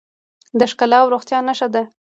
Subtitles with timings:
[0.59, 1.83] د ښکلا او روغتیا نښه ده.